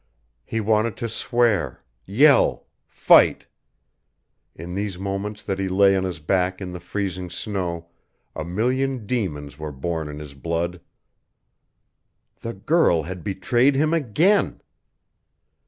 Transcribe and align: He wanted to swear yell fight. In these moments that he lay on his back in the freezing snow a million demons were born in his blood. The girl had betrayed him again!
He 0.43 0.59
wanted 0.61 0.97
to 0.97 1.07
swear 1.07 1.83
yell 2.07 2.65
fight. 2.87 3.45
In 4.55 4.73
these 4.73 4.97
moments 4.97 5.43
that 5.43 5.59
he 5.59 5.69
lay 5.69 5.95
on 5.95 6.05
his 6.05 6.19
back 6.19 6.59
in 6.59 6.71
the 6.71 6.79
freezing 6.79 7.29
snow 7.29 7.87
a 8.35 8.43
million 8.43 9.05
demons 9.05 9.59
were 9.59 9.71
born 9.71 10.09
in 10.09 10.17
his 10.17 10.33
blood. 10.33 10.81
The 12.39 12.53
girl 12.55 13.03
had 13.03 13.23
betrayed 13.23 13.75
him 13.75 13.93
again! 13.93 14.63